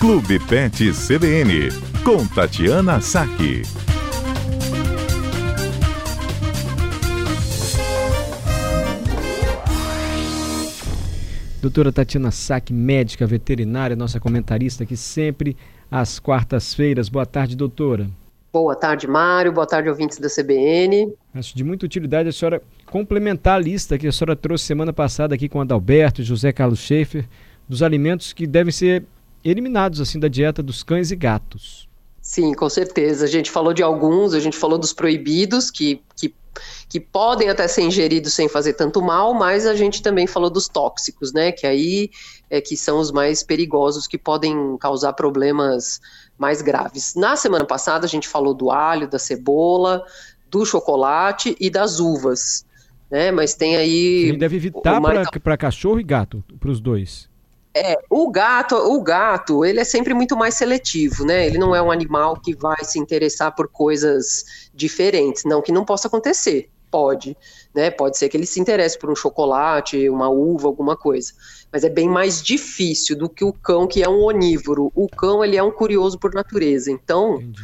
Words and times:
Clube 0.00 0.38
Pet 0.46 0.92
CBN, 0.92 1.70
com 2.04 2.24
Tatiana 2.28 3.00
Saque. 3.00 3.62
Doutora 11.60 11.90
Tatiana 11.90 12.30
Saque, 12.30 12.72
médica 12.72 13.26
veterinária, 13.26 13.96
nossa 13.96 14.20
comentarista 14.20 14.84
aqui 14.84 14.96
sempre 14.96 15.56
às 15.90 16.20
quartas-feiras. 16.20 17.08
Boa 17.08 17.26
tarde, 17.26 17.56
doutora. 17.56 18.08
Boa 18.52 18.76
tarde, 18.76 19.08
Mário. 19.08 19.50
Boa 19.52 19.66
tarde, 19.66 19.88
ouvintes 19.88 20.18
da 20.18 20.28
CBN. 20.28 21.12
Acho 21.34 21.56
de 21.56 21.64
muita 21.64 21.84
utilidade 21.84 22.28
a 22.28 22.32
senhora 22.32 22.62
complementar 22.86 23.56
a 23.56 23.58
lista 23.58 23.98
que 23.98 24.06
a 24.06 24.12
senhora 24.12 24.36
trouxe 24.36 24.64
semana 24.64 24.92
passada 24.92 25.34
aqui 25.34 25.48
com 25.48 25.60
Adalberto 25.60 26.20
e 26.20 26.24
José 26.24 26.52
Carlos 26.52 26.78
Schaefer, 26.78 27.24
dos 27.68 27.82
alimentos 27.82 28.32
que 28.32 28.46
devem 28.46 28.70
ser 28.70 29.04
eliminados 29.44 30.00
assim 30.00 30.18
da 30.18 30.28
dieta 30.28 30.62
dos 30.62 30.82
cães 30.82 31.10
e 31.10 31.16
gatos. 31.16 31.88
Sim, 32.20 32.52
com 32.52 32.68
certeza. 32.68 33.24
A 33.24 33.28
gente 33.28 33.50
falou 33.50 33.72
de 33.72 33.82
alguns, 33.82 34.34
a 34.34 34.40
gente 34.40 34.56
falou 34.56 34.78
dos 34.78 34.92
proibidos, 34.92 35.70
que, 35.70 36.02
que, 36.14 36.34
que 36.86 37.00
podem 37.00 37.48
até 37.48 37.66
ser 37.66 37.82
ingeridos 37.82 38.34
sem 38.34 38.48
fazer 38.48 38.74
tanto 38.74 39.00
mal, 39.00 39.32
mas 39.32 39.66
a 39.66 39.74
gente 39.74 40.02
também 40.02 40.26
falou 40.26 40.50
dos 40.50 40.68
tóxicos, 40.68 41.32
né? 41.32 41.52
Que 41.52 41.66
aí 41.66 42.10
é 42.50 42.60
que 42.60 42.76
são 42.76 42.98
os 42.98 43.10
mais 43.10 43.42
perigosos, 43.42 44.06
que 44.06 44.18
podem 44.18 44.76
causar 44.76 45.14
problemas 45.14 46.00
mais 46.36 46.60
graves. 46.60 47.14
Na 47.14 47.34
semana 47.34 47.64
passada 47.64 48.04
a 48.04 48.08
gente 48.08 48.28
falou 48.28 48.52
do 48.52 48.70
alho, 48.70 49.08
da 49.08 49.18
cebola, 49.18 50.04
do 50.50 50.66
chocolate 50.66 51.56
e 51.58 51.70
das 51.70 51.98
uvas. 51.98 52.66
Né? 53.10 53.30
Mas 53.30 53.54
tem 53.54 53.76
aí. 53.76 54.28
Ele 54.28 54.36
deve 54.36 54.56
evitar 54.56 55.00
para 55.42 55.56
cachorro 55.56 55.98
e 55.98 56.04
gato, 56.04 56.44
para 56.60 56.70
os 56.70 56.78
dois. 56.78 57.28
É, 57.78 57.98
o 58.10 58.30
gato, 58.30 58.74
o 58.74 59.00
gato, 59.00 59.64
ele 59.64 59.80
é 59.80 59.84
sempre 59.84 60.12
muito 60.12 60.36
mais 60.36 60.54
seletivo, 60.54 61.24
né? 61.24 61.46
Ele 61.46 61.58
não 61.58 61.74
é 61.74 61.80
um 61.80 61.90
animal 61.90 62.36
que 62.36 62.54
vai 62.54 62.84
se 62.84 62.98
interessar 62.98 63.54
por 63.54 63.68
coisas 63.68 64.68
diferentes, 64.74 65.44
não 65.44 65.62
que 65.62 65.72
não 65.72 65.84
possa 65.84 66.08
acontecer. 66.08 66.68
Pode, 66.90 67.36
né? 67.74 67.90
Pode 67.90 68.16
ser 68.16 68.28
que 68.28 68.36
ele 68.36 68.46
se 68.46 68.58
interesse 68.58 68.98
por 68.98 69.10
um 69.10 69.16
chocolate, 69.16 70.08
uma 70.08 70.28
uva, 70.28 70.66
alguma 70.66 70.96
coisa. 70.96 71.32
Mas 71.70 71.84
é 71.84 71.88
bem 71.88 72.08
mais 72.08 72.42
difícil 72.42 73.16
do 73.16 73.28
que 73.28 73.44
o 73.44 73.52
cão, 73.52 73.86
que 73.86 74.02
é 74.02 74.08
um 74.08 74.22
onívoro. 74.22 74.90
O 74.94 75.06
cão, 75.06 75.44
ele 75.44 75.56
é 75.56 75.62
um 75.62 75.70
curioso 75.70 76.18
por 76.18 76.32
natureza. 76.32 76.90
Então, 76.90 77.34
Entendi 77.36 77.62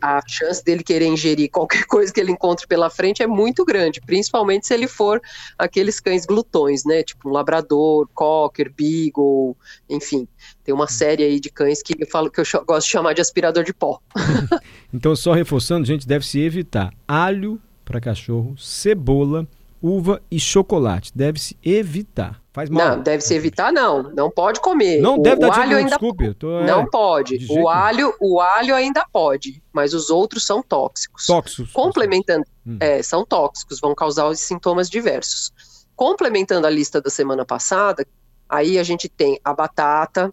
a 0.00 0.20
chance 0.26 0.64
dele 0.64 0.82
querer 0.82 1.06
ingerir 1.06 1.50
qualquer 1.50 1.84
coisa 1.86 2.12
que 2.12 2.20
ele 2.20 2.32
encontre 2.32 2.66
pela 2.66 2.90
frente 2.90 3.22
é 3.22 3.26
muito 3.26 3.64
grande, 3.64 4.00
principalmente 4.00 4.66
se 4.66 4.74
ele 4.74 4.88
for 4.88 5.20
aqueles 5.58 6.00
cães 6.00 6.26
glutões, 6.26 6.84
né? 6.84 7.02
Tipo 7.02 7.28
um 7.28 7.32
labrador, 7.32 8.08
cocker, 8.14 8.72
beagle, 8.74 9.56
enfim. 9.88 10.26
Tem 10.64 10.74
uma 10.74 10.88
série 10.88 11.22
aí 11.22 11.38
de 11.38 11.50
cães 11.50 11.82
que 11.82 11.94
eu 11.98 12.06
falo 12.06 12.30
que 12.30 12.40
eu 12.40 12.44
gosto 12.64 12.86
de 12.86 12.92
chamar 12.92 13.12
de 13.12 13.20
aspirador 13.20 13.64
de 13.64 13.72
pó. 13.72 14.00
então, 14.92 15.14
só 15.14 15.32
reforçando, 15.32 15.86
gente, 15.86 16.06
deve 16.06 16.26
se 16.26 16.40
evitar 16.40 16.92
alho 17.06 17.60
para 17.84 18.00
cachorro, 18.00 18.56
cebola, 18.58 19.46
uva 19.82 20.22
e 20.30 20.38
chocolate. 20.38 21.12
Deve-se 21.14 21.56
evitar. 21.62 22.42
Faz 22.52 22.70
mal. 22.70 22.96
Não, 22.96 23.02
deve 23.02 23.22
se 23.22 23.34
evitar, 23.34 23.70
não. 23.70 24.04
Não 24.14 24.30
pode 24.30 24.60
comer. 24.60 25.00
Não 25.00 25.18
o, 25.18 25.22
deve 25.22 25.40
dar 25.40 25.48
o 25.48 25.52
alho 25.52 25.76
ainda 25.76 25.90
desculpe. 25.90 26.32
Tô, 26.34 26.60
é, 26.60 26.66
não 26.66 26.86
pode. 26.86 27.46
O 27.50 27.68
alho, 27.68 28.14
o 28.18 28.40
alho 28.40 28.74
ainda 28.74 29.04
pode, 29.12 29.62
mas 29.72 29.92
os 29.92 30.08
outros 30.08 30.46
são 30.46 30.62
tóxicos. 30.62 31.26
Tóxicos. 31.26 31.70
Complementando, 31.72 32.46
hum. 32.66 32.78
é, 32.80 33.02
são 33.02 33.26
tóxicos, 33.26 33.78
vão 33.78 33.94
causar 33.94 34.34
sintomas 34.36 34.88
diversos. 34.88 35.52
Complementando 35.94 36.66
a 36.66 36.70
lista 36.70 37.00
da 37.00 37.10
semana 37.10 37.44
passada, 37.44 38.06
aí 38.48 38.78
a 38.78 38.82
gente 38.82 39.06
tem 39.06 39.38
a 39.44 39.52
batata 39.52 40.32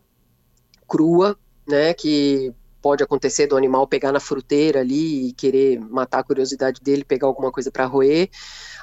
crua, 0.87 1.37
né, 1.67 1.93
que 1.93 2.53
pode 2.83 3.01
acontecer 3.01 3.47
do 3.47 3.55
animal 3.55 3.87
pegar 3.87 4.11
na 4.11 4.19
fruteira 4.19 4.81
ali 4.81 5.29
e 5.29 5.33
querer 5.33 5.79
matar 5.79 6.19
a 6.19 6.23
curiosidade 6.23 6.81
dele, 6.81 7.05
pegar 7.05 7.27
alguma 7.27 7.49
coisa 7.49 7.71
para 7.71 7.85
roer. 7.85 8.29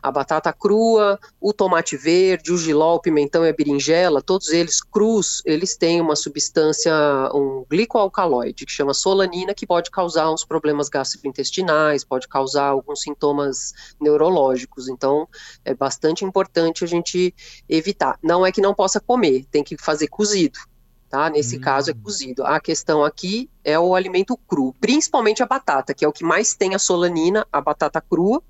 A 0.03 0.11
batata 0.11 0.51
crua, 0.55 1.21
o 1.39 1.53
tomate 1.53 1.99
verde, 1.99 2.51
o 2.51 2.57
giló, 2.57 2.95
o 2.95 3.01
pimentão 3.01 3.45
e 3.45 3.51
a 3.51 3.53
berinjela, 3.53 4.23
todos 4.23 4.49
eles 4.49 4.81
crus, 4.81 5.43
eles 5.45 5.77
têm 5.77 6.01
uma 6.01 6.17
substância, 6.17 6.95
um 7.35 7.67
glicoalcaloide, 7.69 8.65
que 8.65 8.73
chama 8.73 8.95
solanina, 8.95 9.53
que 9.53 9.67
pode 9.67 9.91
causar 9.91 10.33
uns 10.33 10.47
problemas 10.47 10.89
gastrointestinais, 10.89 12.03
pode 12.03 12.27
causar 12.27 12.69
alguns 12.69 13.03
sintomas 13.03 13.75
neurológicos. 14.01 14.89
Então, 14.89 15.29
é 15.63 15.75
bastante 15.75 16.25
importante 16.25 16.83
a 16.83 16.87
gente 16.87 17.35
evitar. 17.69 18.19
Não 18.23 18.47
é 18.47 18.51
que 18.51 18.63
não 18.63 18.75
possa 18.75 18.99
comer, 18.99 19.45
tem 19.51 19.63
que 19.63 19.77
fazer 19.77 20.09
cozido 20.09 20.59
tá? 21.11 21.29
Nesse 21.29 21.59
hum. 21.59 21.61
caso 21.61 21.91
é 21.91 21.95
cozido. 21.95 22.47
A 22.47 22.61
questão 22.61 23.05
aqui 23.05 23.51
é 23.65 23.79
o 23.79 23.95
alimento 23.95 24.37
cru, 24.37 24.73
principalmente 24.81 25.43
a 25.43 25.47
batata, 25.47 25.93
que 25.93 26.05
é 26.05 26.09
o 26.09 26.13
que 26.13 26.25
mais 26.25 26.55
tem 26.55 26.75
a 26.75 26.79
solanina, 26.79 27.45
a 27.53 27.61
batata 27.61 28.01
crua, 28.01 28.41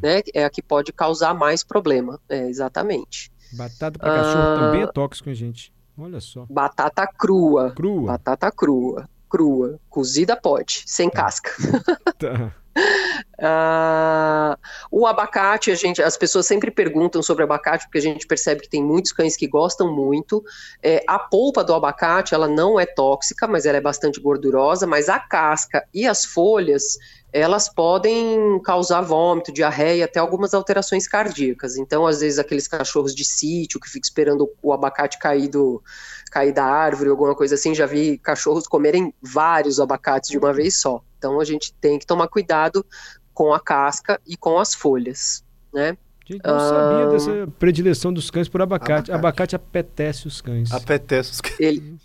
né? 0.00 0.22
É 0.32 0.44
a 0.44 0.50
que 0.50 0.62
pode 0.62 0.92
causar 0.92 1.34
mais 1.34 1.64
problema. 1.64 2.20
É, 2.28 2.48
exatamente. 2.48 3.32
Batata 3.52 3.98
para 3.98 4.14
cachorro 4.14 4.42
ah, 4.42 4.60
também 4.60 4.82
é 4.82 4.86
tóxico, 4.86 5.34
gente. 5.34 5.72
Olha 5.98 6.20
só. 6.20 6.46
Batata 6.48 7.06
crua. 7.06 7.72
Crua. 7.72 8.12
Batata 8.12 8.50
crua. 8.50 9.08
Crua. 9.28 9.80
Cozida 9.90 10.36
pode, 10.36 10.84
sem 10.86 11.10
tá. 11.10 11.22
casca. 11.22 11.50
tá. 12.18 12.54
Uh, 12.76 14.56
o 14.90 15.06
abacate, 15.06 15.70
a 15.70 15.74
gente, 15.74 16.02
as 16.02 16.16
pessoas 16.16 16.46
sempre 16.46 16.70
perguntam 16.70 17.22
sobre 17.22 17.44
abacate, 17.44 17.86
porque 17.86 17.98
a 17.98 18.02
gente 18.02 18.26
percebe 18.26 18.62
que 18.62 18.68
tem 18.68 18.82
muitos 18.82 19.12
cães 19.12 19.36
que 19.36 19.46
gostam 19.46 19.94
muito. 19.94 20.44
É, 20.82 21.02
a 21.06 21.18
polpa 21.18 21.62
do 21.62 21.74
abacate, 21.74 22.34
ela 22.34 22.48
não 22.48 22.78
é 22.78 22.86
tóxica, 22.86 23.46
mas 23.46 23.66
ela 23.66 23.78
é 23.78 23.80
bastante 23.80 24.20
gordurosa, 24.20 24.86
mas 24.86 25.08
a 25.08 25.18
casca 25.18 25.84
e 25.92 26.06
as 26.06 26.24
folhas, 26.24 26.98
elas 27.32 27.68
podem 27.68 28.60
causar 28.62 29.00
vômito, 29.02 29.52
diarreia, 29.52 30.04
até 30.04 30.20
algumas 30.20 30.54
alterações 30.54 31.08
cardíacas. 31.08 31.76
Então, 31.76 32.06
às 32.06 32.20
vezes, 32.20 32.38
aqueles 32.38 32.68
cachorros 32.68 33.14
de 33.14 33.24
sítio 33.24 33.80
que 33.80 33.88
ficam 33.88 34.06
esperando 34.06 34.48
o 34.62 34.72
abacate 34.72 35.18
cair, 35.18 35.48
do, 35.48 35.82
cair 36.30 36.52
da 36.52 36.64
árvore, 36.64 37.10
alguma 37.10 37.34
coisa 37.34 37.56
assim, 37.56 37.74
já 37.74 37.86
vi 37.86 38.18
cachorros 38.18 38.66
comerem 38.66 39.12
vários 39.20 39.80
abacates 39.80 40.30
de 40.30 40.38
uma 40.38 40.52
vez 40.52 40.80
só. 40.80 41.02
Então, 41.24 41.40
a 41.40 41.44
gente 41.44 41.72
tem 41.80 41.98
que 41.98 42.04
tomar 42.04 42.28
cuidado 42.28 42.84
com 43.32 43.54
a 43.54 43.58
casca 43.58 44.20
e 44.26 44.36
com 44.36 44.58
as 44.58 44.74
folhas, 44.74 45.42
né? 45.72 45.96
Gente, 46.26 46.44
não 46.44 46.60
sabia 46.60 47.06
dessa 47.08 47.52
predileção 47.58 48.12
dos 48.12 48.30
cães 48.30 48.46
por 48.46 48.60
abacate. 48.60 49.10
Abacate, 49.10 49.54
abacate 49.54 49.56
apetece 49.56 50.26
os 50.26 50.42
cães. 50.42 50.70
Apetece 50.70 51.32
os 51.32 51.40
cães. 51.40 51.58
Ele, 51.58 51.96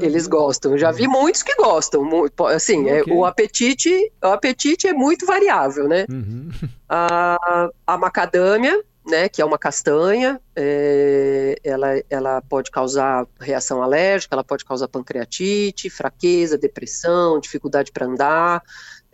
eles 0.00 0.26
gostam. 0.26 0.76
Já 0.76 0.90
vi 0.90 1.08
muitos 1.08 1.42
que 1.42 1.54
gostam. 1.56 2.06
Assim, 2.54 2.88
é, 2.90 3.00
okay. 3.00 3.12
é, 3.12 3.16
o 3.16 3.24
apetite, 3.24 4.12
o 4.22 4.26
apetite 4.26 4.86
é 4.86 4.92
muito 4.92 5.24
variável, 5.24 5.88
né? 5.88 6.04
Uhum. 6.10 6.50
A, 6.90 7.68
a 7.86 7.98
macadâmia, 7.98 8.82
né, 9.08 9.28
que 9.28 9.40
é 9.40 9.44
uma 9.44 9.58
castanha, 9.58 10.40
é, 10.54 11.58
ela, 11.64 12.02
ela 12.10 12.42
pode 12.42 12.70
causar 12.70 13.26
reação 13.40 13.82
alérgica, 13.82 14.34
ela 14.34 14.44
pode 14.44 14.64
causar 14.64 14.88
pancreatite, 14.88 15.88
fraqueza, 15.88 16.58
depressão, 16.58 17.40
dificuldade 17.40 17.90
para 17.90 18.06
andar 18.06 18.62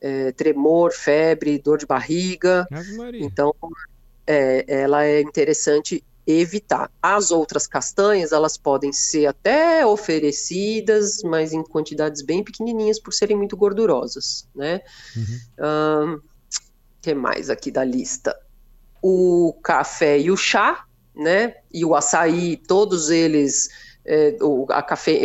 é, 0.00 0.32
tremor, 0.32 0.92
febre, 0.92 1.58
dor 1.58 1.78
de 1.78 1.86
barriga. 1.86 2.66
Então, 3.24 3.54
é, 4.26 4.64
ela 4.68 5.04
é 5.04 5.20
interessante 5.20 6.04
evitar. 6.26 6.90
As 7.02 7.30
outras 7.30 7.66
castanhas, 7.66 8.32
elas 8.32 8.56
podem 8.56 8.92
ser 8.92 9.26
até 9.26 9.84
oferecidas, 9.86 11.22
mas 11.22 11.52
em 11.52 11.62
quantidades 11.62 12.22
bem 12.22 12.42
pequenininhas 12.42 12.98
por 12.98 13.12
serem 13.12 13.36
muito 13.36 13.56
gordurosas, 13.56 14.48
né? 14.54 14.80
Uhum. 15.16 16.16
Um, 16.16 16.20
que 17.00 17.14
mais 17.14 17.50
aqui 17.50 17.70
da 17.70 17.84
lista? 17.84 18.34
O 19.06 19.52
café 19.62 20.18
e 20.18 20.30
o 20.30 20.36
chá, 20.36 20.86
né? 21.14 21.56
E 21.70 21.84
o 21.84 21.94
açaí, 21.94 22.56
todos 22.56 23.10
eles 23.10 23.68
é, 24.06 24.36
o, 24.40 24.66
a 24.70 24.84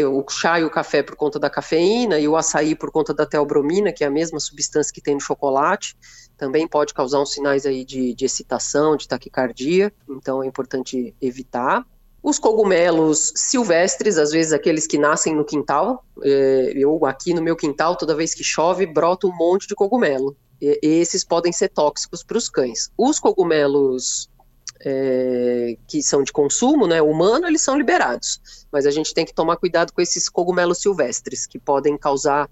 o 0.10 0.30
chá 0.30 0.60
e 0.60 0.64
o 0.64 0.70
café 0.70 1.04
por 1.04 1.16
conta 1.16 1.38
da 1.38 1.50
cafeína 1.50 2.18
e 2.20 2.28
o 2.28 2.36
açaí 2.36 2.76
por 2.76 2.92
conta 2.92 3.14
da 3.14 3.26
teobromina, 3.26 3.92
que 3.92 4.04
é 4.04 4.08
a 4.08 4.12
mesma 4.12 4.40
substância 4.40 4.94
que 4.94 5.02
tem 5.02 5.16
no 5.16 5.22
chocolate, 5.22 5.98
também 6.38 6.68
pode 6.68 6.94
causar 6.94 7.22
uns 7.22 7.34
sinais 7.34 7.66
aí 7.66 7.84
de, 7.84 8.14
de 8.14 8.26
excitação, 8.26 8.96
de 8.96 9.08
taquicardia, 9.08 9.92
então 10.10 10.42
é 10.42 10.48
importante 10.48 11.14
evitar. 11.22 11.86
Os 12.22 12.38
cogumelos 12.38 13.32
silvestres, 13.36 14.18
às 14.18 14.32
vezes 14.32 14.52
aqueles 14.52 14.86
que 14.86 14.98
nascem 14.98 15.36
no 15.36 15.46
quintal, 15.46 16.04
é, 16.22 16.74
eu 16.76 17.06
aqui 17.06 17.34
no 17.34 17.42
meu 17.42 17.56
quintal, 17.56 17.96
toda 17.96 18.16
vez 18.16 18.34
que 18.34 18.44
chove, 18.44 18.86
brota 18.86 19.28
um 19.28 19.36
monte 19.36 19.68
de 19.68 19.76
cogumelo. 19.76 20.36
E, 20.62 20.80
esses 20.82 21.24
podem 21.24 21.52
ser 21.52 21.70
tóxicos 21.70 22.24
para 22.24 22.38
os 22.38 22.50
cães. 22.50 22.92
Os 22.98 23.20
cogumelos 23.20 24.30
é, 24.82 25.78
que 25.88 26.02
são 26.02 26.24
de 26.24 26.32
consumo 26.32 26.88
né, 26.88 27.02
humano, 27.02 27.48
eles 27.48 27.62
são 27.62 27.78
liberados. 27.78 28.66
Mas 28.72 28.86
a 28.86 28.92
gente 28.92 29.14
tem 29.14 29.26
que 29.26 29.34
tomar 29.34 29.58
cuidado 29.58 29.92
com 29.94 30.02
esses 30.02 30.30
cogumelos 30.30 30.80
silvestres, 30.80 31.46
que 31.46 31.60
podem 31.60 31.98
causar 31.98 32.50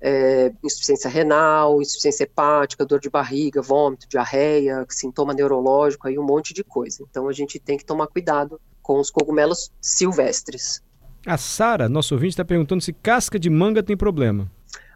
é, 0.00 0.52
insuficiência 0.62 1.08
renal, 1.08 1.80
insuficiência 1.80 2.24
hepática, 2.24 2.84
dor 2.84 3.00
de 3.00 3.08
barriga, 3.08 3.62
vômito, 3.62 4.08
diarreia, 4.08 4.84
sintoma 4.88 5.32
neurológico, 5.32 6.08
aí 6.08 6.18
um 6.18 6.26
monte 6.26 6.52
de 6.52 6.64
coisa. 6.64 7.04
Então 7.08 7.28
a 7.28 7.32
gente 7.32 7.58
tem 7.58 7.78
que 7.78 7.84
tomar 7.84 8.08
cuidado 8.08 8.60
com 8.82 8.98
os 8.98 9.10
cogumelos 9.10 9.70
silvestres. 9.80 10.82
A 11.24 11.38
Sara, 11.38 11.88
nosso 11.88 12.14
ouvinte, 12.14 12.30
está 12.30 12.44
perguntando 12.44 12.82
se 12.82 12.92
casca 12.92 13.38
de 13.38 13.48
manga 13.48 13.80
tem 13.80 13.96
problema. 13.96 14.50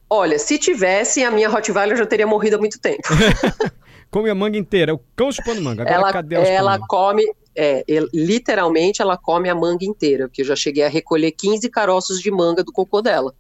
Olha, 0.09 0.39
se 0.39 0.59
tivesse, 0.59 1.25
a 1.25 1.31
minha 1.31 1.49
Rottweiler 1.49 1.97
já 1.97 2.07
teria 2.07 2.27
morrido 2.27 2.57
há 2.57 2.59
muito 2.59 2.79
tempo. 2.79 3.03
come 4.11 4.31
a 4.31 4.35
manga 4.35 4.57
inteira, 4.57 4.93
é 4.93 4.95
o 4.95 5.01
cão 5.15 5.31
chupando 5.33 5.61
manga. 5.61 5.83
Agora 5.83 5.97
ela, 5.97 6.13
cadê 6.13 6.37
ela 6.37 6.79
come, 6.79 7.25
é, 7.55 7.85
literalmente 8.15 9.03
ela 9.03 9.17
come 9.17 9.49
a 9.49 9.55
manga 9.55 9.85
inteira, 9.85 10.29
porque 10.29 10.43
eu 10.43 10.47
já 10.47 10.57
cheguei 10.57 10.85
a 10.85 10.89
recolher 10.89 11.33
15 11.33 11.69
caroços 11.69 12.21
de 12.21 12.31
manga 12.31 12.63
do 12.63 12.73
cocô 12.73 13.03
dela. 13.03 13.35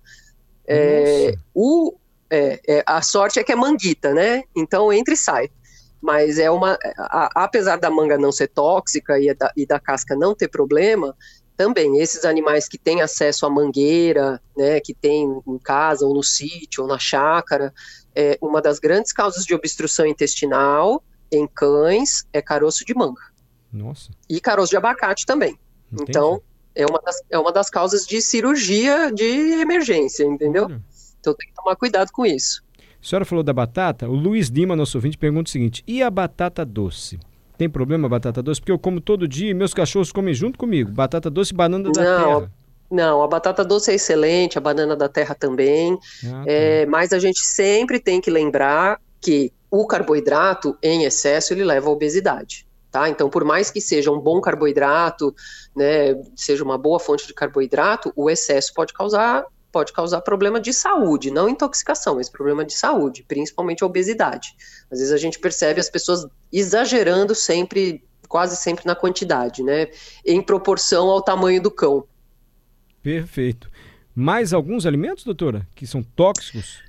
É, 0.66 1.34
o, 1.54 1.94
é, 2.28 2.60
é, 2.66 2.82
a 2.84 3.00
sorte 3.00 3.38
é 3.38 3.44
que 3.44 3.52
é 3.52 3.56
manguita, 3.56 4.12
né? 4.12 4.42
Então 4.56 4.92
entra 4.92 5.14
e 5.14 5.16
sai. 5.16 5.48
Mas 6.02 6.38
é 6.38 6.50
uma. 6.50 6.76
A, 6.98 7.44
apesar 7.44 7.76
da 7.76 7.90
manga 7.90 8.18
não 8.18 8.30
ser 8.30 8.48
tóxica 8.48 9.18
e 9.18 9.32
da, 9.32 9.50
e 9.56 9.64
da 9.64 9.80
casca 9.80 10.14
não 10.14 10.34
ter 10.34 10.48
problema, 10.48 11.16
também 11.56 11.98
esses 12.00 12.24
animais 12.24 12.68
que 12.68 12.76
têm 12.76 13.00
acesso 13.00 13.46
à 13.46 13.50
mangueira, 13.50 14.40
né, 14.56 14.80
que 14.80 14.92
tem 14.92 15.42
em 15.46 15.58
casa 15.58 16.04
ou 16.06 16.14
no 16.14 16.22
sítio 16.22 16.82
ou 16.82 16.88
na 16.88 16.98
chácara, 16.98 17.72
é, 18.14 18.38
uma 18.40 18.60
das 18.60 18.78
grandes 18.78 19.12
causas 19.12 19.44
de 19.44 19.54
obstrução 19.54 20.06
intestinal 20.06 21.02
em 21.30 21.46
cães 21.46 22.26
é 22.32 22.42
caroço 22.42 22.84
de 22.84 22.94
manga. 22.94 23.22
Nossa. 23.72 24.10
E 24.28 24.40
caroço 24.40 24.70
de 24.70 24.76
abacate 24.76 25.26
também. 25.26 25.58
Entendi. 25.92 26.10
Então, 26.10 26.42
é 26.74 26.84
uma, 26.84 27.00
das, 27.00 27.22
é 27.30 27.38
uma 27.38 27.52
das 27.52 27.70
causas 27.70 28.06
de 28.06 28.20
cirurgia 28.20 29.10
de 29.10 29.24
emergência, 29.60 30.24
entendeu? 30.24 30.70
Então 31.18 31.34
tem 31.34 31.48
que 31.48 31.54
tomar 31.54 31.74
cuidado 31.74 32.12
com 32.12 32.24
isso. 32.24 32.62
A 33.02 33.08
senhora 33.08 33.24
falou 33.24 33.42
da 33.42 33.52
batata, 33.52 34.08
o 34.08 34.14
Luiz 34.14 34.48
Lima, 34.48 34.76
nosso 34.76 34.98
ouvinte, 34.98 35.16
pergunta 35.16 35.48
o 35.48 35.52
seguinte: 35.52 35.82
e 35.86 36.02
a 36.02 36.10
batata 36.10 36.64
doce? 36.64 37.18
Tem 37.56 37.68
problema 37.68 38.08
batata 38.08 38.42
doce? 38.42 38.60
Porque 38.60 38.72
eu 38.72 38.78
como 38.78 39.00
todo 39.00 39.26
dia 39.26 39.50
e 39.50 39.54
meus 39.54 39.72
cachorros 39.72 40.12
comem 40.12 40.34
junto 40.34 40.58
comigo. 40.58 40.90
Batata 40.90 41.30
doce 41.30 41.52
e 41.52 41.56
banana 41.56 41.90
da 41.90 42.02
não, 42.02 42.40
terra. 42.40 42.52
Não, 42.90 43.22
a 43.22 43.28
batata 43.28 43.64
doce 43.64 43.90
é 43.90 43.94
excelente, 43.94 44.58
a 44.58 44.60
banana 44.60 44.94
da 44.94 45.08
terra 45.08 45.34
também. 45.34 45.98
Ah, 46.24 46.30
tá. 46.30 46.44
é, 46.46 46.86
mas 46.86 47.12
a 47.12 47.18
gente 47.18 47.40
sempre 47.40 47.98
tem 47.98 48.20
que 48.20 48.30
lembrar 48.30 49.00
que 49.20 49.52
o 49.70 49.86
carboidrato 49.86 50.76
em 50.82 51.04
excesso 51.04 51.52
ele 51.52 51.64
leva 51.64 51.88
à 51.88 51.92
obesidade. 51.92 52.66
Tá? 52.90 53.08
Então, 53.08 53.28
por 53.28 53.44
mais 53.44 53.70
que 53.70 53.80
seja 53.80 54.10
um 54.10 54.18
bom 54.18 54.40
carboidrato, 54.40 55.34
né, 55.74 56.14
seja 56.34 56.64
uma 56.64 56.78
boa 56.78 56.98
fonte 56.98 57.26
de 57.26 57.34
carboidrato, 57.34 58.12
o 58.16 58.30
excesso 58.30 58.72
pode 58.72 58.92
causar 58.94 59.44
pode 59.76 59.92
causar 59.92 60.22
problema 60.22 60.58
de 60.58 60.72
saúde, 60.72 61.30
não 61.30 61.50
intoxicação, 61.50 62.14
mas 62.14 62.30
problema 62.30 62.64
de 62.64 62.72
saúde, 62.72 63.22
principalmente 63.28 63.84
a 63.84 63.86
obesidade. 63.86 64.56
Às 64.90 65.00
vezes 65.00 65.12
a 65.12 65.18
gente 65.18 65.38
percebe 65.38 65.78
as 65.78 65.90
pessoas 65.90 66.26
exagerando 66.50 67.34
sempre, 67.34 68.02
quase 68.26 68.56
sempre 68.56 68.86
na 68.86 68.94
quantidade, 68.94 69.62
né? 69.62 69.88
Em 70.24 70.40
proporção 70.40 71.10
ao 71.10 71.20
tamanho 71.20 71.60
do 71.60 71.70
cão. 71.70 72.06
Perfeito. 73.02 73.70
Mais 74.14 74.54
alguns 74.54 74.86
alimentos, 74.86 75.24
doutora, 75.24 75.68
que 75.74 75.86
são 75.86 76.02
tóxicos? 76.02 76.82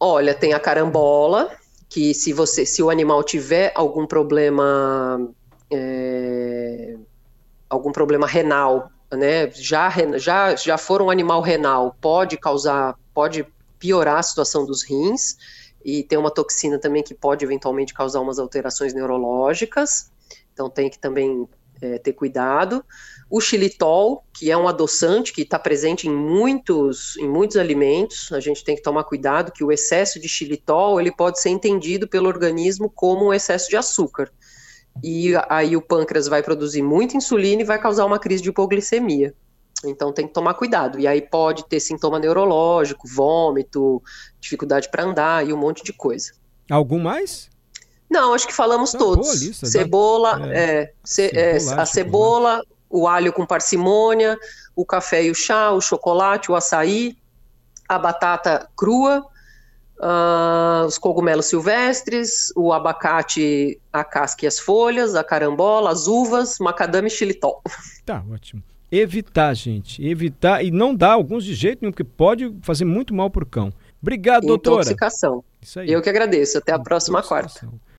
Olha, 0.00 0.34
tem 0.34 0.54
a 0.54 0.58
carambola, 0.58 1.56
que 1.88 2.12
se 2.12 2.32
você, 2.32 2.66
se 2.66 2.82
o 2.82 2.90
animal 2.90 3.22
tiver 3.22 3.70
algum 3.76 4.08
problema, 4.08 5.24
é, 5.70 6.96
algum 7.70 7.92
problema 7.92 8.26
renal 8.26 8.90
né, 9.16 9.50
já, 9.50 9.90
já, 10.16 10.56
já 10.56 10.78
for 10.78 11.02
um 11.02 11.10
animal 11.10 11.40
renal, 11.40 11.96
pode 12.00 12.36
causar, 12.36 12.96
pode 13.14 13.46
piorar 13.78 14.18
a 14.18 14.22
situação 14.22 14.64
dos 14.64 14.82
rins, 14.82 15.36
e 15.84 16.02
tem 16.02 16.18
uma 16.18 16.30
toxina 16.30 16.78
também 16.78 17.02
que 17.02 17.14
pode 17.14 17.44
eventualmente 17.44 17.92
causar 17.92 18.20
umas 18.20 18.38
alterações 18.38 18.94
neurológicas, 18.94 20.10
então 20.52 20.70
tem 20.70 20.88
que 20.88 20.98
também 20.98 21.48
é, 21.80 21.98
ter 21.98 22.12
cuidado. 22.12 22.84
O 23.28 23.40
xilitol, 23.40 24.24
que 24.32 24.50
é 24.50 24.56
um 24.56 24.68
adoçante 24.68 25.32
que 25.32 25.42
está 25.42 25.58
presente 25.58 26.06
em 26.06 26.14
muitos, 26.14 27.16
em 27.16 27.28
muitos 27.28 27.56
alimentos, 27.56 28.30
a 28.32 28.40
gente 28.40 28.62
tem 28.62 28.76
que 28.76 28.82
tomar 28.82 29.04
cuidado 29.04 29.50
que 29.50 29.64
o 29.64 29.72
excesso 29.72 30.20
de 30.20 30.28
xilitol 30.28 31.00
ele 31.00 31.10
pode 31.10 31.40
ser 31.40 31.48
entendido 31.48 32.06
pelo 32.06 32.28
organismo 32.28 32.88
como 32.88 33.26
um 33.26 33.34
excesso 33.34 33.68
de 33.68 33.76
açúcar 33.76 34.30
e 35.02 35.32
aí 35.48 35.76
o 35.76 35.82
pâncreas 35.82 36.26
vai 36.26 36.42
produzir 36.42 36.82
muita 36.82 37.16
insulina 37.16 37.62
e 37.62 37.64
vai 37.64 37.80
causar 37.80 38.04
uma 38.04 38.18
crise 38.18 38.42
de 38.42 38.48
hipoglicemia. 38.48 39.34
Então 39.84 40.12
tem 40.12 40.26
que 40.26 40.32
tomar 40.32 40.54
cuidado. 40.54 40.98
E 40.98 41.06
aí 41.06 41.20
pode 41.20 41.64
ter 41.66 41.80
sintoma 41.80 42.18
neurológico, 42.18 43.08
vômito, 43.08 44.02
dificuldade 44.40 44.88
para 44.90 45.04
andar 45.04 45.46
e 45.46 45.52
um 45.52 45.56
monte 45.56 45.82
de 45.82 45.92
coisa. 45.92 46.32
Algum 46.70 46.98
mais? 46.98 47.50
Não, 48.08 48.34
acho 48.34 48.46
que 48.46 48.54
falamos 48.54 48.92
tá 48.92 48.98
todos. 48.98 49.42
Lista, 49.42 49.66
cebola, 49.66 50.38
dá... 50.38 50.54
é, 50.54 50.82
é, 50.82 50.92
ce, 51.02 51.30
é, 51.34 51.56
a 51.76 51.86
cebola, 51.86 52.62
o 52.88 53.08
alho 53.08 53.32
com 53.32 53.46
parcimônia, 53.46 54.38
o 54.76 54.84
café 54.84 55.24
e 55.24 55.30
o 55.30 55.34
chá, 55.34 55.72
o 55.72 55.80
chocolate, 55.80 56.52
o 56.52 56.54
açaí, 56.54 57.16
a 57.88 57.98
batata 57.98 58.68
crua, 58.76 59.26
Uh, 59.98 60.86
os 60.86 60.98
cogumelos 60.98 61.46
silvestres, 61.46 62.52
o 62.56 62.72
abacate, 62.72 63.80
a 63.92 64.02
casca 64.02 64.44
e 64.44 64.48
as 64.48 64.58
folhas, 64.58 65.14
a 65.14 65.22
carambola, 65.22 65.90
as 65.90 66.08
uvas, 66.08 66.58
macadame 66.58 67.08
e 67.08 67.10
xilitol. 67.10 67.62
Tá, 68.04 68.20
ótimo. 68.32 68.60
Evitar, 68.90 69.54
gente. 69.54 70.04
Evitar 70.04 70.64
e 70.64 70.72
não 70.72 70.92
dar 70.92 71.12
alguns 71.12 71.44
de 71.44 71.54
jeito 71.54 71.80
nenhum, 71.80 71.92
porque 71.92 72.02
pode 72.02 72.52
fazer 72.62 72.84
muito 72.84 73.14
mal 73.14 73.30
para 73.30 73.44
o 73.44 73.46
cão. 73.46 73.72
Obrigado, 74.02 74.44
doutora. 74.44 74.82
Intoxicação. 74.82 75.44
Isso 75.62 75.78
aí. 75.78 75.90
Eu 75.90 76.02
que 76.02 76.10
agradeço. 76.10 76.58
Até 76.58 76.72
a 76.72 76.78
próxima 76.80 77.22
quarta. 77.22 77.68